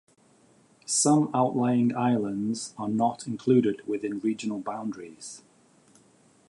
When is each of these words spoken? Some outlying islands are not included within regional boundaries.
Some 0.87 1.29
outlying 1.31 1.95
islands 1.95 2.73
are 2.75 2.89
not 2.89 3.27
included 3.27 3.87
within 3.87 4.19
regional 4.19 4.59
boundaries. 4.59 5.43